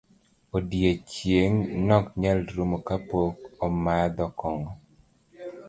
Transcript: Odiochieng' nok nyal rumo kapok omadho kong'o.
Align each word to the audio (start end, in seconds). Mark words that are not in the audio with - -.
Odiochieng' 0.55 1.59
nok 1.87 2.05
nyal 2.21 2.39
rumo 2.53 2.77
kapok 2.87 3.35
omadho 3.65 4.25
kong'o. 4.39 4.69